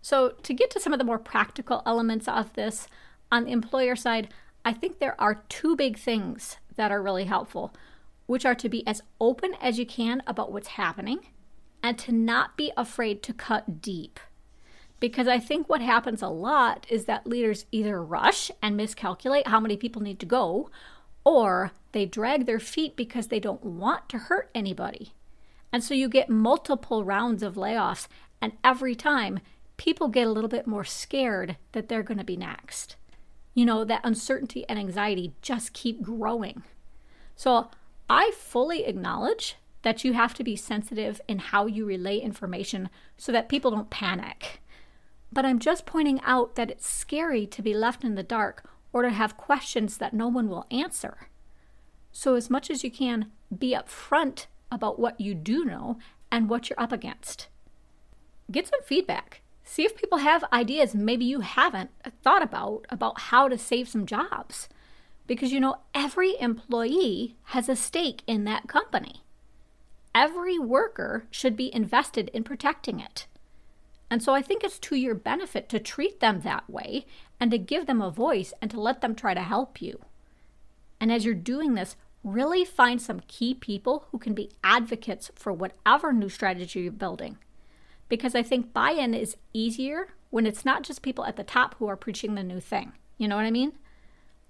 So, 0.00 0.34
to 0.42 0.54
get 0.54 0.70
to 0.70 0.80
some 0.80 0.92
of 0.92 0.98
the 0.98 1.04
more 1.04 1.18
practical 1.18 1.82
elements 1.86 2.28
of 2.28 2.52
this, 2.52 2.88
on 3.32 3.44
the 3.44 3.52
employer 3.52 3.96
side, 3.96 4.28
I 4.64 4.72
think 4.72 4.98
there 4.98 5.20
are 5.20 5.44
two 5.48 5.76
big 5.76 5.98
things 5.98 6.56
that 6.76 6.90
are 6.90 7.02
really 7.02 7.24
helpful, 7.24 7.74
which 8.26 8.46
are 8.46 8.54
to 8.54 8.68
be 8.68 8.86
as 8.86 9.02
open 9.20 9.54
as 9.60 9.78
you 9.78 9.84
can 9.84 10.22
about 10.26 10.52
what's 10.52 10.68
happening 10.68 11.20
and 11.82 11.98
to 11.98 12.12
not 12.12 12.56
be 12.56 12.72
afraid 12.76 13.22
to 13.22 13.34
cut 13.34 13.82
deep. 13.82 14.18
Because 15.00 15.28
I 15.28 15.38
think 15.38 15.68
what 15.68 15.82
happens 15.82 16.22
a 16.22 16.28
lot 16.28 16.86
is 16.88 17.04
that 17.04 17.26
leaders 17.26 17.66
either 17.72 18.02
rush 18.02 18.50
and 18.62 18.74
miscalculate 18.74 19.48
how 19.48 19.60
many 19.60 19.76
people 19.76 20.00
need 20.00 20.18
to 20.20 20.26
go, 20.26 20.70
or 21.24 21.72
they 21.92 22.06
drag 22.06 22.46
their 22.46 22.60
feet 22.60 22.96
because 22.96 23.26
they 23.26 23.40
don't 23.40 23.64
want 23.64 24.08
to 24.08 24.18
hurt 24.18 24.50
anybody. 24.54 25.12
And 25.70 25.84
so 25.84 25.92
you 25.92 26.08
get 26.08 26.30
multiple 26.30 27.04
rounds 27.04 27.42
of 27.42 27.56
layoffs, 27.56 28.08
and 28.40 28.52
every 28.62 28.94
time 28.94 29.40
people 29.76 30.08
get 30.08 30.26
a 30.26 30.30
little 30.30 30.48
bit 30.48 30.66
more 30.66 30.84
scared 30.84 31.56
that 31.72 31.88
they're 31.88 32.02
going 32.02 32.18
to 32.18 32.24
be 32.24 32.36
next 32.36 32.96
you 33.54 33.64
know, 33.64 33.84
that 33.84 34.00
uncertainty 34.04 34.64
and 34.68 34.78
anxiety 34.78 35.32
just 35.40 35.72
keep 35.72 36.02
growing. 36.02 36.62
So 37.36 37.70
I 38.10 38.32
fully 38.36 38.84
acknowledge 38.84 39.56
that 39.82 40.04
you 40.04 40.12
have 40.14 40.34
to 40.34 40.44
be 40.44 40.56
sensitive 40.56 41.20
in 41.28 41.38
how 41.38 41.66
you 41.66 41.84
relay 41.84 42.18
information 42.18 42.88
so 43.16 43.30
that 43.32 43.48
people 43.48 43.70
don't 43.70 43.90
panic. 43.90 44.60
But 45.32 45.44
I'm 45.44 45.58
just 45.58 45.86
pointing 45.86 46.20
out 46.22 46.54
that 46.56 46.70
it's 46.70 46.88
scary 46.88 47.46
to 47.46 47.62
be 47.62 47.74
left 47.74 48.04
in 48.04 48.14
the 48.14 48.22
dark 48.22 48.68
or 48.92 49.02
to 49.02 49.10
have 49.10 49.36
questions 49.36 49.98
that 49.98 50.14
no 50.14 50.28
one 50.28 50.48
will 50.48 50.66
answer. 50.70 51.28
So, 52.12 52.36
as 52.36 52.48
much 52.48 52.70
as 52.70 52.84
you 52.84 52.90
can, 52.90 53.32
be 53.56 53.74
upfront 53.74 54.46
about 54.70 55.00
what 55.00 55.20
you 55.20 55.34
do 55.34 55.64
know 55.64 55.98
and 56.30 56.48
what 56.48 56.70
you're 56.70 56.80
up 56.80 56.92
against. 56.92 57.48
Get 58.50 58.68
some 58.68 58.80
feedback. 58.84 59.42
See 59.64 59.84
if 59.84 59.96
people 59.96 60.18
have 60.18 60.44
ideas 60.52 60.94
maybe 60.94 61.24
you 61.24 61.40
haven't 61.40 61.90
thought 62.22 62.42
about 62.42 62.84
about 62.90 63.20
how 63.20 63.48
to 63.48 63.58
save 63.58 63.88
some 63.88 64.06
jobs. 64.06 64.68
Because 65.26 65.52
you 65.52 65.60
know, 65.60 65.78
every 65.94 66.38
employee 66.38 67.36
has 67.44 67.68
a 67.68 67.76
stake 67.76 68.22
in 68.26 68.44
that 68.44 68.68
company. 68.68 69.22
Every 70.14 70.58
worker 70.58 71.26
should 71.30 71.56
be 71.56 71.74
invested 71.74 72.30
in 72.34 72.44
protecting 72.44 73.00
it. 73.00 73.26
And 74.10 74.22
so 74.22 74.34
I 74.34 74.42
think 74.42 74.62
it's 74.62 74.78
to 74.80 74.96
your 74.96 75.14
benefit 75.14 75.68
to 75.70 75.80
treat 75.80 76.20
them 76.20 76.42
that 76.42 76.68
way 76.68 77.06
and 77.40 77.50
to 77.50 77.58
give 77.58 77.86
them 77.86 78.02
a 78.02 78.10
voice 78.10 78.52
and 78.60 78.70
to 78.70 78.80
let 78.80 79.00
them 79.00 79.14
try 79.14 79.34
to 79.34 79.40
help 79.40 79.80
you. 79.80 79.98
And 81.00 81.10
as 81.10 81.24
you're 81.24 81.34
doing 81.34 81.74
this, 81.74 81.96
really 82.22 82.64
find 82.64 83.00
some 83.00 83.22
key 83.26 83.54
people 83.54 84.06
who 84.12 84.18
can 84.18 84.34
be 84.34 84.50
advocates 84.62 85.30
for 85.34 85.52
whatever 85.52 86.12
new 86.12 86.28
strategy 86.28 86.80
you're 86.80 86.92
building. 86.92 87.38
Because 88.08 88.34
I 88.34 88.42
think 88.42 88.72
buy 88.72 88.90
in 88.90 89.14
is 89.14 89.36
easier 89.52 90.08
when 90.30 90.46
it's 90.46 90.64
not 90.64 90.82
just 90.82 91.02
people 91.02 91.24
at 91.24 91.36
the 91.36 91.44
top 91.44 91.76
who 91.78 91.86
are 91.86 91.96
preaching 91.96 92.34
the 92.34 92.42
new 92.42 92.60
thing. 92.60 92.92
You 93.18 93.28
know 93.28 93.36
what 93.36 93.44
I 93.44 93.50
mean? 93.50 93.72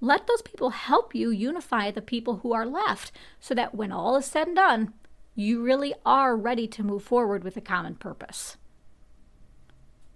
Let 0.01 0.27
those 0.27 0.43
people 0.43 0.71
help 0.71 1.15
you 1.15 1.31
unify 1.31 1.91
the 1.91 2.03
people 2.03 2.37
who 2.37 2.53
are 2.53 2.67
left 2.67 3.13
so 3.41 3.55
that 3.55 3.75
when 3.75 3.93
all 3.93 4.17
is 4.17 4.27
said 4.27 4.49
and 4.49 4.57
done, 4.57 4.95
you 5.35 5.63
really 5.63 5.95
are 6.05 6.37
ready 6.37 6.67
to 6.69 6.83
move 6.83 7.03
forward 7.03 7.43
with 7.45 7.57
a 7.57 7.61
common 7.61 7.95
purpose. 7.95 8.57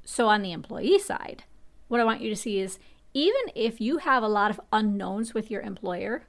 So, 0.04 0.28
on 0.28 0.42
the 0.42 0.52
employee 0.52 0.99
side, 0.99 1.45
what 1.88 2.00
I 2.00 2.04
want 2.04 2.21
you 2.21 2.30
to 2.30 2.37
see 2.37 2.61
is 2.61 2.78
even 3.14 3.40
if 3.54 3.80
you 3.80 3.99
have 3.99 4.23
a 4.23 4.28
lot 4.28 4.50
of 4.50 4.61
unknowns 4.73 5.35
with 5.35 5.50
your 5.50 5.61
employer, 5.62 6.25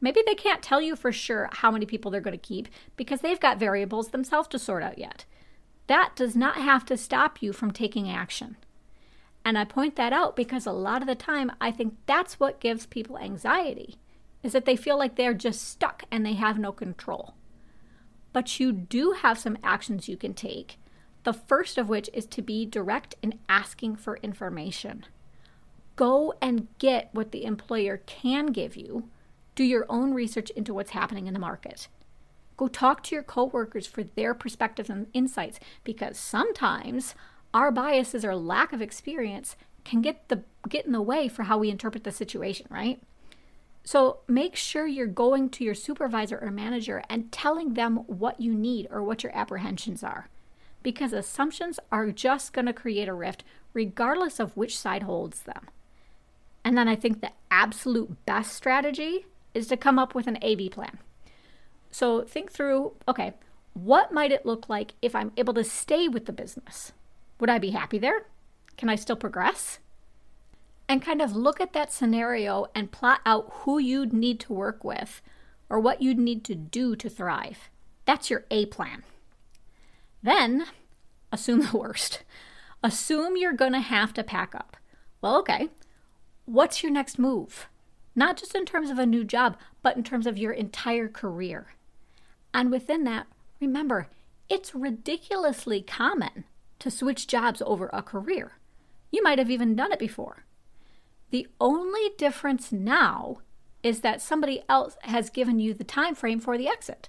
maybe 0.00 0.22
they 0.24 0.34
can't 0.34 0.62
tell 0.62 0.80
you 0.80 0.96
for 0.96 1.12
sure 1.12 1.48
how 1.52 1.70
many 1.70 1.84
people 1.84 2.10
they're 2.10 2.20
going 2.20 2.38
to 2.38 2.46
keep 2.46 2.68
because 2.96 3.20
they've 3.20 3.40
got 3.40 3.58
variables 3.58 4.08
themselves 4.08 4.48
to 4.48 4.58
sort 4.58 4.82
out 4.82 4.98
yet. 4.98 5.24
That 5.88 6.12
does 6.14 6.36
not 6.36 6.56
have 6.56 6.84
to 6.86 6.96
stop 6.96 7.42
you 7.42 7.52
from 7.52 7.72
taking 7.72 8.08
action. 8.10 8.56
And 9.44 9.58
I 9.58 9.64
point 9.64 9.96
that 9.96 10.12
out 10.12 10.36
because 10.36 10.66
a 10.66 10.72
lot 10.72 11.00
of 11.00 11.08
the 11.08 11.14
time 11.14 11.50
I 11.60 11.70
think 11.70 11.96
that's 12.06 12.38
what 12.38 12.60
gives 12.60 12.86
people 12.86 13.18
anxiety 13.18 13.96
is 14.42 14.52
that 14.52 14.66
they 14.66 14.76
feel 14.76 14.98
like 14.98 15.16
they're 15.16 15.34
just 15.34 15.66
stuck 15.66 16.04
and 16.10 16.24
they 16.24 16.34
have 16.34 16.58
no 16.58 16.72
control. 16.72 17.34
But 18.32 18.60
you 18.60 18.72
do 18.72 19.12
have 19.12 19.38
some 19.38 19.56
actions 19.64 20.08
you 20.08 20.16
can 20.16 20.34
take. 20.34 20.78
The 21.24 21.32
first 21.32 21.78
of 21.78 21.88
which 21.88 22.10
is 22.12 22.26
to 22.26 22.42
be 22.42 22.66
direct 22.66 23.14
in 23.22 23.38
asking 23.48 23.96
for 23.96 24.18
information. 24.18 25.06
Go 25.96 26.34
and 26.40 26.68
get 26.78 27.08
what 27.12 27.32
the 27.32 27.44
employer 27.44 27.96
can 28.06 28.46
give 28.46 28.76
you. 28.76 29.08
Do 29.54 29.64
your 29.64 29.86
own 29.88 30.12
research 30.12 30.50
into 30.50 30.74
what's 30.74 30.90
happening 30.90 31.26
in 31.26 31.34
the 31.34 31.40
market. 31.40 31.88
Go 32.58 32.68
talk 32.68 33.02
to 33.04 33.14
your 33.14 33.22
coworkers 33.22 33.86
for 33.86 34.02
their 34.02 34.34
perspectives 34.34 34.90
and 34.90 35.06
insights 35.14 35.58
because 35.84 36.18
sometimes 36.18 37.14
our 37.54 37.70
biases 37.70 38.24
or 38.24 38.36
lack 38.36 38.74
of 38.74 38.82
experience 38.82 39.56
can 39.84 40.02
get 40.02 40.28
the 40.28 40.42
get 40.68 40.84
in 40.84 40.92
the 40.92 41.00
way 41.00 41.28
for 41.28 41.44
how 41.44 41.56
we 41.56 41.70
interpret 41.70 42.04
the 42.04 42.12
situation, 42.12 42.66
right? 42.68 43.00
So 43.84 44.18
make 44.28 44.54
sure 44.54 44.86
you're 44.86 45.06
going 45.06 45.48
to 45.50 45.64
your 45.64 45.74
supervisor 45.74 46.38
or 46.42 46.50
manager 46.50 47.02
and 47.08 47.32
telling 47.32 47.72
them 47.72 47.98
what 48.06 48.40
you 48.40 48.52
need 48.52 48.88
or 48.90 49.02
what 49.02 49.22
your 49.22 49.34
apprehensions 49.34 50.02
are. 50.02 50.28
Because 50.82 51.14
assumptions 51.14 51.80
are 51.90 52.10
just 52.10 52.52
going 52.52 52.66
to 52.66 52.74
create 52.74 53.08
a 53.08 53.14
rift 53.14 53.44
regardless 53.72 54.40
of 54.40 54.56
which 54.56 54.76
side 54.76 55.04
holds 55.04 55.42
them. 55.42 55.68
And 56.64 56.76
then 56.76 56.88
I 56.88 56.96
think 56.96 57.20
the 57.20 57.32
absolute 57.50 58.26
best 58.26 58.52
strategy 58.52 59.26
is 59.54 59.68
to 59.68 59.76
come 59.76 59.98
up 59.98 60.14
with 60.14 60.26
an 60.26 60.38
A 60.42 60.54
B 60.54 60.68
plan. 60.68 60.98
So 61.90 62.22
think 62.22 62.52
through 62.52 62.92
okay, 63.06 63.34
what 63.74 64.12
might 64.12 64.32
it 64.32 64.46
look 64.46 64.68
like 64.68 64.94
if 65.00 65.14
I'm 65.14 65.32
able 65.36 65.54
to 65.54 65.64
stay 65.64 66.08
with 66.08 66.26
the 66.26 66.32
business? 66.32 66.92
Would 67.40 67.50
I 67.50 67.58
be 67.58 67.70
happy 67.70 67.98
there? 67.98 68.26
Can 68.76 68.88
I 68.88 68.96
still 68.96 69.16
progress? 69.16 69.78
And 70.88 71.02
kind 71.02 71.20
of 71.20 71.36
look 71.36 71.60
at 71.60 71.74
that 71.74 71.92
scenario 71.92 72.66
and 72.74 72.90
plot 72.90 73.20
out 73.26 73.48
who 73.50 73.78
you'd 73.78 74.12
need 74.12 74.40
to 74.40 74.52
work 74.52 74.82
with 74.82 75.20
or 75.68 75.78
what 75.78 76.00
you'd 76.00 76.18
need 76.18 76.44
to 76.44 76.54
do 76.54 76.96
to 76.96 77.10
thrive. 77.10 77.70
That's 78.04 78.30
your 78.30 78.44
A 78.50 78.66
plan. 78.66 79.04
Then 80.22 80.66
assume 81.30 81.60
the 81.70 81.76
worst. 81.76 82.22
Assume 82.82 83.36
you're 83.36 83.52
going 83.52 83.72
to 83.72 83.80
have 83.80 84.14
to 84.14 84.24
pack 84.24 84.54
up. 84.54 84.76
Well, 85.20 85.36
okay. 85.40 85.68
What's 86.46 86.82
your 86.82 86.92
next 86.92 87.18
move? 87.18 87.68
Not 88.16 88.36
just 88.36 88.54
in 88.54 88.64
terms 88.64 88.90
of 88.90 88.98
a 88.98 89.06
new 89.06 89.24
job, 89.24 89.56
but 89.82 89.96
in 89.96 90.02
terms 90.02 90.26
of 90.26 90.38
your 90.38 90.52
entire 90.52 91.08
career. 91.08 91.74
And 92.52 92.70
within 92.70 93.04
that, 93.04 93.26
remember, 93.60 94.08
it's 94.48 94.74
ridiculously 94.74 95.82
common 95.82 96.44
to 96.78 96.90
switch 96.90 97.26
jobs 97.26 97.62
over 97.64 97.90
a 97.92 98.02
career. 98.02 98.52
You 99.10 99.22
might 99.22 99.38
have 99.38 99.50
even 99.50 99.76
done 99.76 99.92
it 99.92 99.98
before. 99.98 100.44
The 101.30 101.46
only 101.60 102.10
difference 102.16 102.72
now 102.72 103.38
is 103.82 104.00
that 104.00 104.22
somebody 104.22 104.62
else 104.68 104.96
has 105.02 105.30
given 105.30 105.58
you 105.58 105.74
the 105.74 105.84
time 105.84 106.14
frame 106.14 106.40
for 106.40 106.56
the 106.56 106.68
exit. 106.68 107.08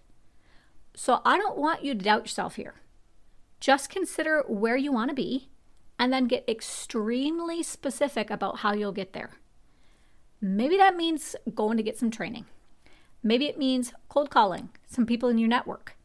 So 0.96 1.22
I 1.24 1.38
don't 1.38 1.58
want 1.58 1.84
you 1.84 1.94
to 1.94 2.04
doubt 2.04 2.24
yourself 2.24 2.56
here. 2.56 2.76
Just 3.60 3.90
consider 3.90 4.44
where 4.48 4.78
you 4.78 4.92
want 4.92 5.10
to 5.10 5.16
be 5.16 5.50
and 5.98 6.12
then 6.14 6.26
get 6.26 6.48
extremely 6.48 7.64
specific 7.64 8.30
about 8.30 8.60
how 8.60 8.74
you'll 8.74 8.92
get 8.92 9.14
there. 9.14 9.32
Maybe 10.42 10.78
that 10.78 10.96
means 10.96 11.36
going 11.54 11.78
to 11.78 11.84
get 11.84 11.98
some 11.98 12.12
training. 12.12 12.46
Maybe 13.22 13.48
it 13.48 13.58
means 13.58 13.94
cold 14.08 14.30
calling 14.30 14.70
some 14.88 15.06
people 15.06 15.30
in 15.30 15.38
your 15.38 15.50
network. 15.50 15.96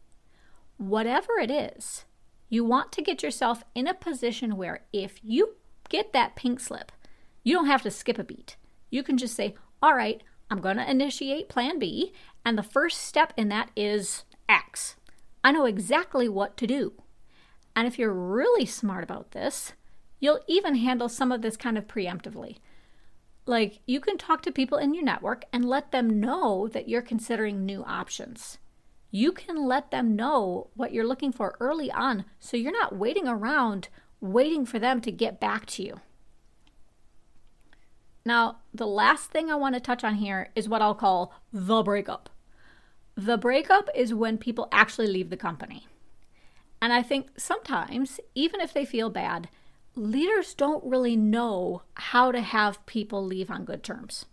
Whatever 0.77 1.35
it 1.41 1.51
is, 1.51 2.05
you 2.49 2.65
want 2.65 2.93
to 2.93 3.03
get 3.03 3.23
yourself 3.23 3.65
in 3.75 3.87
a 3.87 3.95
position 3.95 4.57
where 4.57 4.85
if 4.93 5.21
you 5.23 5.57
get 5.89 6.13
that 6.13 6.37
pink 6.37 6.61
slip, 6.61 6.93
you 7.43 7.55
don't 7.55 7.67
have 7.67 7.83
to 7.83 7.91
skip 7.91 8.19
a 8.19 8.25
beat. 8.25 8.57
You 8.91 9.03
can 9.03 9.17
just 9.17 9.35
say, 9.35 9.55
All 9.83 9.95
right, 9.95 10.23
I'm 10.51 10.61
going 10.61 10.77
to 10.77 10.91
initiate 10.91 11.49
plan 11.49 11.79
B, 11.79 12.13
and 12.45 12.59
the 12.59 12.63
first 12.63 13.01
step 13.03 13.33
in 13.37 13.49
that 13.49 13.71
is 13.77 14.25
X. 14.49 14.97
I 15.43 15.53
know 15.53 15.67
exactly 15.67 16.29
what 16.29 16.57
to 16.59 16.67
do. 16.67 16.93
And 17.77 17.87
if 17.87 17.99
you're 17.99 18.13
really 18.13 18.67
smart 18.67 19.05
about 19.05 19.33
this, 19.33 19.73
you'll 20.21 20.41
even 20.47 20.77
handle 20.77 21.09
some 21.09 21.33
of 21.33 21.43
this 21.43 21.57
kind 21.57 21.77
of 21.77 21.87
preemptively. 21.87 22.59
Like, 23.47 23.81
you 23.87 24.01
can 24.01 24.17
talk 24.17 24.43
to 24.43 24.53
people 24.53 24.79
in 24.79 24.95
your 24.95 25.05
network 25.05 25.45
and 25.53 25.65
let 25.65 25.93
them 25.93 26.21
know 26.21 26.69
that 26.69 26.89
you're 26.89 27.03
considering 27.03 27.65
new 27.65 27.85
options 27.85 28.59
you 29.15 29.31
can 29.31 29.65
let 29.65 29.93
them 29.93 30.17
know 30.17 30.71
what 30.75 30.93
you're 30.93 31.07
looking 31.07 31.31
for 31.31 31.57
early 31.61 31.89
on 31.93 32.25
so 32.41 32.57
you're 32.57 32.73
not 32.73 32.97
waiting 32.97 33.29
around 33.29 33.89
waiting 34.21 34.67
for 34.67 34.81
them 34.81 35.01
to 35.01 35.13
get 35.13 35.39
back 35.39 35.67
to 35.67 35.85
you. 35.85 36.01
Now, 38.25 38.57
the 38.73 38.89
last 38.89 39.31
thing 39.31 39.49
I 39.49 39.55
want 39.55 39.77
to 39.77 39.81
touch 39.81 40.03
on 40.03 40.17
here 40.17 40.51
is 40.57 40.69
what 40.69 40.83
I'll 40.83 40.97
call 40.97 41.33
the 41.53 41.85
breakup. 41.85 42.29
The 43.15 43.39
breakup 43.39 43.89
is 43.95 44.13
when 44.13 44.37
people 44.37 44.67
actually 44.73 45.07
leave 45.07 45.31
the 45.31 45.37
company. 45.37 45.87
And 46.83 46.93
I 46.93 47.05
think 47.05 47.39
sometimes, 47.39 48.19
even 48.35 48.61
if 48.61 48.73
they 48.73 48.85
feel 48.85 49.11
bad, 49.11 49.49
leaders 49.97 50.55
don't 50.55 50.85
really 50.85 51.17
know 51.17 51.83
how 51.95 52.33
to 52.33 52.41
have 52.41 52.85
people 52.87 53.25
leave 53.25 53.51
on 53.51 53.65
good 53.65 53.83
terms. 53.83 54.27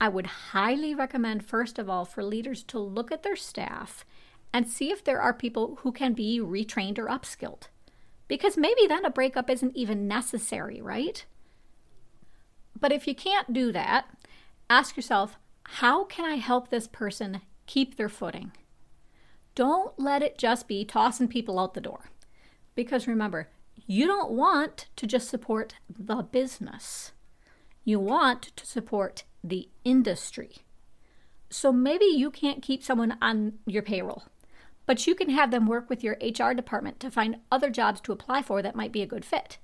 I 0.00 0.08
would 0.08 0.26
highly 0.26 0.94
recommend, 0.94 1.44
first 1.44 1.78
of 1.78 1.88
all, 1.88 2.04
for 2.04 2.22
leaders 2.22 2.62
to 2.64 2.78
look 2.78 3.10
at 3.10 3.22
their 3.22 3.36
staff 3.36 4.04
and 4.52 4.68
see 4.68 4.90
if 4.90 5.02
there 5.02 5.20
are 5.20 5.32
people 5.32 5.78
who 5.82 5.92
can 5.92 6.12
be 6.12 6.40
retrained 6.40 6.98
or 6.98 7.06
upskilled. 7.06 7.68
Because 8.28 8.56
maybe 8.56 8.86
then 8.86 9.04
a 9.04 9.10
breakup 9.10 9.48
isn't 9.48 9.76
even 9.76 10.08
necessary, 10.08 10.82
right? 10.82 11.24
But 12.78 12.92
if 12.92 13.06
you 13.06 13.14
can't 13.14 13.52
do 13.52 13.72
that, 13.72 14.06
ask 14.68 14.96
yourself 14.96 15.36
how 15.64 16.04
can 16.04 16.24
I 16.24 16.36
help 16.36 16.68
this 16.68 16.86
person 16.86 17.40
keep 17.66 17.96
their 17.96 18.08
footing? 18.08 18.52
Don't 19.54 19.98
let 19.98 20.22
it 20.22 20.38
just 20.38 20.68
be 20.68 20.84
tossing 20.84 21.28
people 21.28 21.58
out 21.58 21.74
the 21.74 21.80
door. 21.80 22.10
Because 22.74 23.08
remember, 23.08 23.48
you 23.86 24.06
don't 24.06 24.32
want 24.32 24.86
to 24.96 25.06
just 25.06 25.28
support 25.28 25.74
the 25.88 26.16
business, 26.16 27.12
you 27.84 28.00
want 28.00 28.50
to 28.56 28.66
support 28.66 29.24
the 29.44 29.68
industry. 29.84 30.56
So 31.50 31.72
maybe 31.72 32.06
you 32.06 32.30
can't 32.30 32.62
keep 32.62 32.82
someone 32.82 33.16
on 33.22 33.54
your 33.66 33.82
payroll, 33.82 34.24
but 34.86 35.06
you 35.06 35.14
can 35.14 35.30
have 35.30 35.52
them 35.52 35.66
work 35.66 35.88
with 35.88 36.02
your 36.02 36.18
HR 36.20 36.52
department 36.52 36.98
to 37.00 37.10
find 37.10 37.38
other 37.50 37.70
jobs 37.70 38.00
to 38.02 38.12
apply 38.12 38.42
for 38.42 38.60
that 38.60 38.74
might 38.74 38.92
be 38.92 39.02
a 39.02 39.06
good 39.06 39.24
fit. 39.24 39.58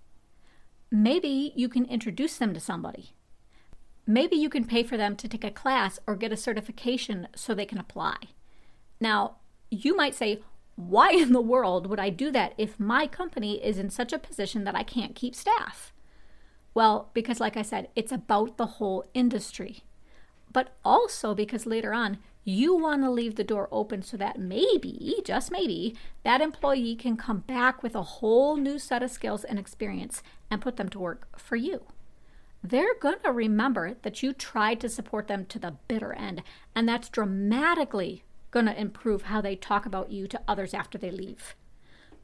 Maybe 0.90 1.52
you 1.56 1.68
can 1.68 1.84
introduce 1.86 2.36
them 2.36 2.54
to 2.54 2.60
somebody. 2.60 3.10
Maybe 4.06 4.36
you 4.36 4.48
can 4.48 4.64
pay 4.64 4.82
for 4.82 4.96
them 4.96 5.16
to 5.16 5.28
take 5.28 5.44
a 5.44 5.50
class 5.50 5.98
or 6.06 6.16
get 6.16 6.32
a 6.32 6.36
certification 6.36 7.28
so 7.34 7.54
they 7.54 7.66
can 7.66 7.78
apply. 7.78 8.16
Now, 9.00 9.36
you 9.70 9.96
might 9.96 10.14
say, 10.14 10.40
why 10.76 11.12
in 11.12 11.32
the 11.32 11.40
world 11.40 11.86
would 11.86 12.00
I 12.00 12.10
do 12.10 12.30
that 12.30 12.54
if 12.56 12.80
my 12.80 13.06
company 13.06 13.62
is 13.62 13.78
in 13.78 13.90
such 13.90 14.12
a 14.12 14.18
position 14.18 14.64
that 14.64 14.74
I 14.74 14.82
can't 14.82 15.14
keep 15.14 15.34
staff? 15.34 15.92
Well, 16.74 17.10
because, 17.12 17.40
like 17.40 17.56
I 17.56 17.62
said, 17.62 17.88
it's 17.94 18.12
about 18.12 18.56
the 18.56 18.66
whole 18.66 19.04
industry. 19.12 19.84
But 20.50 20.74
also 20.84 21.34
because 21.34 21.66
later 21.66 21.92
on, 21.92 22.18
you 22.44 22.74
want 22.74 23.02
to 23.02 23.10
leave 23.10 23.36
the 23.36 23.44
door 23.44 23.68
open 23.70 24.02
so 24.02 24.16
that 24.16 24.38
maybe, 24.38 25.16
just 25.24 25.52
maybe, 25.52 25.96
that 26.24 26.40
employee 26.40 26.96
can 26.96 27.16
come 27.16 27.40
back 27.40 27.82
with 27.82 27.94
a 27.94 28.02
whole 28.02 28.56
new 28.56 28.78
set 28.78 29.02
of 29.02 29.10
skills 29.10 29.44
and 29.44 29.58
experience 29.58 30.22
and 30.50 30.60
put 30.60 30.76
them 30.76 30.88
to 30.88 30.98
work 30.98 31.38
for 31.38 31.56
you. 31.56 31.82
They're 32.64 32.94
going 33.00 33.18
to 33.24 33.32
remember 33.32 33.96
that 34.02 34.22
you 34.22 34.32
tried 34.32 34.80
to 34.80 34.88
support 34.88 35.28
them 35.28 35.46
to 35.46 35.58
the 35.58 35.76
bitter 35.88 36.12
end, 36.12 36.42
and 36.74 36.88
that's 36.88 37.08
dramatically 37.08 38.24
going 38.52 38.66
to 38.66 38.80
improve 38.80 39.22
how 39.22 39.40
they 39.40 39.56
talk 39.56 39.84
about 39.84 40.12
you 40.12 40.28
to 40.28 40.40
others 40.46 40.72
after 40.72 40.96
they 40.96 41.10
leave. 41.10 41.56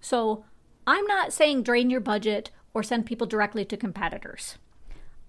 So, 0.00 0.44
I'm 0.86 1.04
not 1.06 1.32
saying 1.32 1.64
drain 1.64 1.90
your 1.90 2.00
budget 2.00 2.50
or 2.72 2.82
send 2.82 3.06
people 3.06 3.26
directly 3.26 3.64
to 3.64 3.76
competitors. 3.76 4.56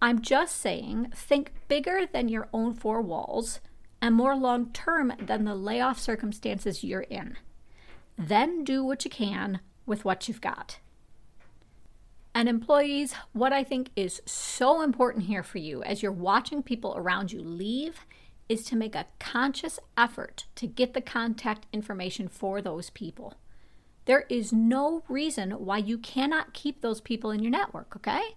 I'm 0.01 0.22
just 0.22 0.58
saying 0.58 1.12
think 1.15 1.51
bigger 1.68 2.06
than 2.06 2.29
your 2.29 2.48
own 2.53 2.74
four 2.74 3.01
walls 3.01 3.60
and 4.01 4.15
more 4.15 4.36
long 4.36 4.72
term 4.72 5.12
than 5.20 5.44
the 5.44 5.56
layoff 5.56 6.00
circumstances 6.00 6.84
you're 6.84 7.01
in. 7.01 7.38
Then 8.18 8.63
do 8.63 8.84
what 8.84 9.03
you 9.03 9.12
can 9.12 9.60
with 9.86 10.06
what 10.06 10.27
you've 10.27 10.41
got. 10.41 10.79
And 12.34 12.48
employees, 12.48 13.15
what 13.34 13.51
I 13.51 13.63
think 13.63 13.89
is 13.96 14.22
so 14.25 14.82
important 14.82 15.25
here 15.25 15.44
for 15.44 15.58
you 15.58 15.84
as 15.84 16.01
you're 16.01 16.12
watching 16.12 16.63
people 16.63 16.94
around 16.96 17.32
you 17.32 17.41
leave 17.41 18.06
is 18.50 18.65
to 18.65 18.75
make 18.75 18.96
a 18.96 19.06
conscious 19.20 19.79
effort 19.96 20.48
to 20.56 20.68
get 20.68 20.94
the 20.94 21.01
contact 21.01 21.68
information 21.72 22.27
for 22.27 22.62
those 22.62 22.89
people. 22.89 23.36
There 24.06 24.25
is 24.27 24.51
no 24.51 25.03
reason 25.08 25.51
why 25.51 25.77
you 25.77 26.00
cannot 26.00 26.53
keep 26.53 26.82
those 26.82 27.00
people 27.00 27.29
in 27.29 27.44
your 27.44 27.51
network, 27.51 27.96
okay? 27.96 28.36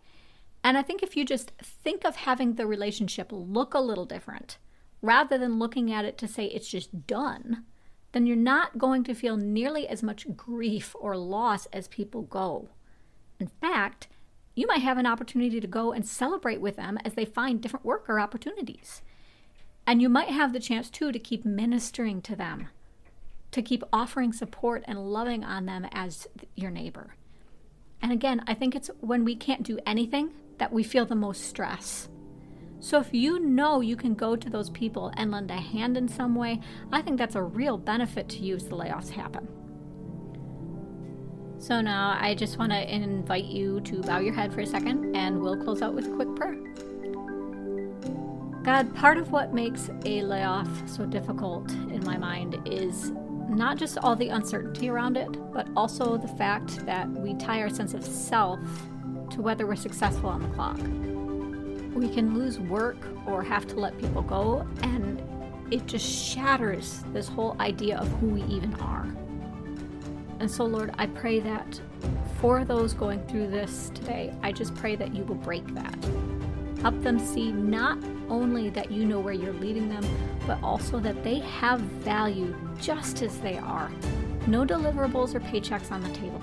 And 0.62 0.76
I 0.76 0.82
think 0.82 1.02
if 1.02 1.16
you 1.16 1.24
just 1.24 1.52
think 1.62 2.04
of 2.04 2.16
having 2.16 2.54
the 2.54 2.66
relationship 2.66 3.28
look 3.32 3.72
a 3.72 3.80
little 3.80 4.04
different, 4.04 4.58
rather 5.00 5.38
than 5.38 5.58
looking 5.58 5.90
at 5.90 6.04
it 6.04 6.18
to 6.18 6.28
say 6.28 6.44
it's 6.44 6.68
just 6.68 7.06
done, 7.06 7.64
then 8.12 8.26
you're 8.26 8.36
not 8.36 8.78
going 8.78 9.02
to 9.04 9.14
feel 9.14 9.38
nearly 9.38 9.88
as 9.88 10.02
much 10.02 10.36
grief 10.36 10.94
or 11.00 11.16
loss 11.16 11.66
as 11.72 11.88
people 11.88 12.22
go. 12.22 12.68
In 13.40 13.48
fact, 13.48 14.08
you 14.54 14.66
might 14.66 14.82
have 14.82 14.98
an 14.98 15.06
opportunity 15.06 15.58
to 15.58 15.66
go 15.66 15.92
and 15.92 16.06
celebrate 16.06 16.60
with 16.60 16.76
them 16.76 16.98
as 17.04 17.14
they 17.14 17.24
find 17.24 17.60
different 17.60 17.86
work 17.86 18.04
or 18.08 18.20
opportunities. 18.20 19.00
And 19.86 20.00
you 20.00 20.08
might 20.08 20.28
have 20.28 20.52
the 20.52 20.60
chance 20.60 20.90
too 20.90 21.12
to 21.12 21.18
keep 21.18 21.44
ministering 21.44 22.22
to 22.22 22.36
them, 22.36 22.68
to 23.50 23.62
keep 23.62 23.82
offering 23.92 24.32
support 24.32 24.84
and 24.86 25.10
loving 25.10 25.44
on 25.44 25.66
them 25.66 25.86
as 25.92 26.26
your 26.54 26.70
neighbor. 26.70 27.16
And 28.00 28.12
again, 28.12 28.42
I 28.46 28.54
think 28.54 28.74
it's 28.74 28.90
when 29.00 29.24
we 29.24 29.36
can't 29.36 29.62
do 29.62 29.78
anything 29.86 30.32
that 30.58 30.72
we 30.72 30.82
feel 30.82 31.06
the 31.06 31.14
most 31.14 31.44
stress. 31.44 32.08
So 32.80 32.98
if 32.98 33.14
you 33.14 33.38
know 33.38 33.80
you 33.80 33.94
can 33.94 34.14
go 34.14 34.34
to 34.34 34.50
those 34.50 34.70
people 34.70 35.12
and 35.16 35.30
lend 35.30 35.52
a 35.52 35.56
hand 35.56 35.96
in 35.96 36.08
some 36.08 36.34
way, 36.34 36.60
I 36.90 37.00
think 37.00 37.16
that's 37.16 37.36
a 37.36 37.42
real 37.42 37.78
benefit 37.78 38.28
to 38.30 38.38
you 38.38 38.56
as 38.56 38.64
the 38.64 38.76
layoffs 38.76 39.10
happen. 39.10 39.48
So 41.58 41.80
now 41.80 42.18
I 42.20 42.34
just 42.34 42.58
want 42.58 42.72
to 42.72 42.92
invite 42.92 43.44
you 43.44 43.80
to 43.82 44.02
bow 44.02 44.18
your 44.18 44.34
head 44.34 44.52
for 44.52 44.62
a 44.62 44.66
second 44.66 45.14
and 45.14 45.40
we'll 45.40 45.62
close 45.62 45.80
out 45.80 45.94
with 45.94 46.06
a 46.06 46.10
quick 46.10 46.34
prayer. 46.34 46.58
God, 48.62 48.94
part 48.94 49.18
of 49.18 49.32
what 49.32 49.52
makes 49.52 49.90
a 50.04 50.22
layoff 50.22 50.68
so 50.88 51.04
difficult 51.04 51.70
in 51.72 52.02
my 52.04 52.16
mind 52.16 52.60
is 52.64 53.10
not 53.48 53.76
just 53.76 53.98
all 53.98 54.14
the 54.14 54.28
uncertainty 54.28 54.88
around 54.88 55.16
it, 55.16 55.28
but 55.52 55.68
also 55.76 56.16
the 56.16 56.28
fact 56.28 56.84
that 56.86 57.08
we 57.10 57.34
tie 57.34 57.60
our 57.60 57.70
sense 57.70 57.92
of 57.92 58.04
self 58.04 58.60
to 59.30 59.42
whether 59.42 59.66
we're 59.66 59.76
successful 59.76 60.28
on 60.28 60.42
the 60.42 60.48
clock 60.48 60.78
we 61.94 62.08
can 62.08 62.34
lose 62.34 62.58
work 62.58 62.96
or 63.26 63.42
have 63.42 63.66
to 63.68 63.76
let 63.76 63.96
people 63.98 64.22
go, 64.22 64.66
and 64.82 65.22
it 65.70 65.86
just 65.86 66.04
shatters 66.04 67.04
this 67.12 67.28
whole 67.28 67.56
idea 67.60 67.98
of 67.98 68.08
who 68.12 68.28
we 68.28 68.42
even 68.44 68.74
are. 68.74 69.06
And 70.40 70.50
so, 70.50 70.64
Lord, 70.64 70.92
I 70.98 71.06
pray 71.06 71.38
that 71.40 71.80
for 72.40 72.64
those 72.64 72.94
going 72.94 73.24
through 73.28 73.48
this 73.48 73.90
today, 73.94 74.34
I 74.42 74.52
just 74.52 74.74
pray 74.74 74.96
that 74.96 75.14
you 75.14 75.24
will 75.24 75.36
break 75.36 75.66
that. 75.74 75.96
Help 76.82 77.00
them 77.02 77.18
see 77.18 77.52
not 77.52 77.96
only 78.28 78.68
that 78.70 78.90
you 78.90 79.04
know 79.04 79.20
where 79.20 79.32
you're 79.32 79.52
leading 79.54 79.88
them, 79.88 80.04
but 80.46 80.60
also 80.62 80.98
that 80.98 81.22
they 81.22 81.38
have 81.38 81.80
value 81.80 82.54
just 82.80 83.22
as 83.22 83.38
they 83.38 83.56
are. 83.56 83.90
No 84.48 84.64
deliverables 84.64 85.34
or 85.34 85.40
paychecks 85.40 85.92
on 85.92 86.02
the 86.02 86.08
table. 86.08 86.42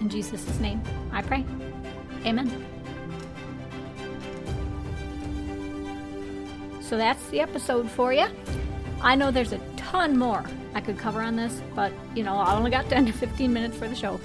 In 0.00 0.08
Jesus' 0.08 0.60
name, 0.60 0.80
I 1.10 1.22
pray. 1.22 1.44
Amen. 2.24 2.48
So 6.80 6.96
that's 6.96 7.26
the 7.30 7.40
episode 7.40 7.90
for 7.90 8.12
you. 8.12 8.28
I 9.00 9.16
know 9.16 9.32
there's 9.32 9.52
a 9.52 9.58
ton 9.76 10.16
more 10.16 10.44
I 10.72 10.80
could 10.80 10.98
cover 10.98 11.20
on 11.20 11.34
this, 11.34 11.60
but 11.74 11.92
you 12.14 12.22
know, 12.22 12.36
I 12.36 12.54
only 12.54 12.70
got 12.70 12.88
10 12.88 13.06
to 13.06 13.12
15 13.12 13.52
minutes 13.52 13.76
for 13.76 13.88
the 13.88 13.94
show. 13.96 14.20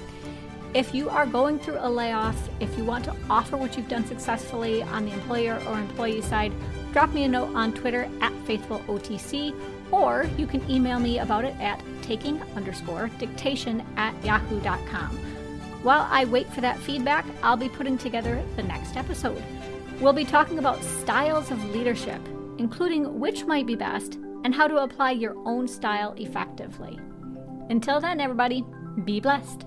If 0.74 0.94
you 0.94 1.10
are 1.10 1.26
going 1.26 1.58
through 1.58 1.78
a 1.78 1.88
layoff, 1.88 2.36
if 2.60 2.76
you 2.78 2.84
want 2.84 3.04
to 3.04 3.16
offer 3.28 3.56
what 3.56 3.76
you've 3.76 3.88
done 3.88 4.06
successfully 4.06 4.82
on 4.82 5.04
the 5.04 5.12
employer 5.12 5.62
or 5.66 5.78
employee 5.78 6.22
side, 6.22 6.52
drop 6.92 7.12
me 7.12 7.24
a 7.24 7.28
note 7.28 7.54
on 7.54 7.74
Twitter 7.74 8.08
at 8.20 8.32
FaithfulOTC, 8.46 9.54
or 9.90 10.28
you 10.38 10.46
can 10.46 10.68
email 10.70 10.98
me 10.98 11.18
about 11.18 11.44
it 11.44 11.54
at 11.60 11.82
taking 12.00 12.42
underscore 12.56 13.10
dictation 13.18 13.84
at 13.96 14.14
yahoo.com. 14.24 15.18
While 15.82 16.06
I 16.10 16.24
wait 16.24 16.50
for 16.52 16.60
that 16.62 16.78
feedback, 16.78 17.26
I'll 17.42 17.56
be 17.56 17.68
putting 17.68 17.98
together 17.98 18.42
the 18.56 18.62
next 18.62 18.96
episode. 18.96 19.42
We'll 20.00 20.12
be 20.12 20.24
talking 20.24 20.58
about 20.58 20.82
styles 20.82 21.50
of 21.50 21.62
leadership 21.74 22.20
including 22.58 23.18
which 23.18 23.44
might 23.44 23.66
be 23.66 23.74
best 23.74 24.14
and 24.44 24.54
how 24.54 24.68
to 24.68 24.78
apply 24.78 25.12
your 25.12 25.36
own 25.46 25.68
style 25.68 26.14
effectively. 26.16 26.98
Until 27.70 28.00
then, 28.00 28.20
everybody, 28.20 28.64
be 29.04 29.20
blessed. 29.20 29.66